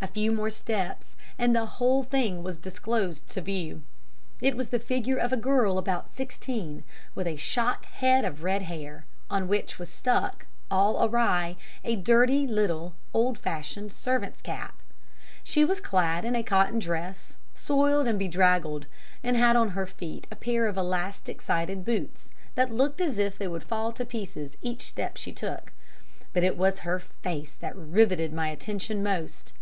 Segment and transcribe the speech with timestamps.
[0.00, 3.82] A few more steps, and the whole thing was disclosed to view.
[4.40, 6.84] It was the figure of a girl of about sixteen,
[7.16, 12.46] with a shock head of red hair, on which was stuck, all awry, a dirty
[12.46, 14.78] little, old fashioned servant's cap.
[15.42, 18.86] She was clad in a cotton dress, soiled and bedraggled,
[19.24, 23.36] and had on her feet a pair of elastic sided boots, that looked as if
[23.36, 25.72] they would fall to pieces each step she took.
[26.32, 29.54] But it was her face that riveted my attention most.